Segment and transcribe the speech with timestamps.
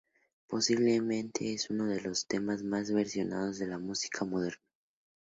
[0.47, 4.57] Posiblemente es uno de los temas más versionados de la música moderna.